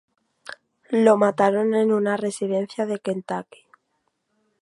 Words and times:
Lo 0.89 1.15
mataron 1.15 1.75
en 1.75 1.91
una 1.91 2.17
residencia 2.17 2.87
de 2.87 2.97
Kentucky. 2.99 3.67